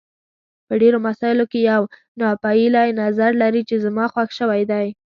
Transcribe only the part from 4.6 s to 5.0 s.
دی.